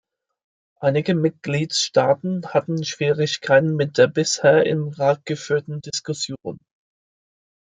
Einige 0.79 1.13
Mitgliedstaaten 1.13 2.47
hatten 2.55 2.83
Schwierigkeiten 2.83 3.75
mit 3.75 3.99
der 3.99 4.07
bisher 4.07 4.65
im 4.65 4.87
Rat 4.87 5.23
geführten 5.27 5.79
Diskussion. 5.79 6.57